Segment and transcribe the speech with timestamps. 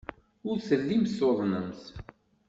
[0.49, 1.81] Ur tellimt tuḍnemt.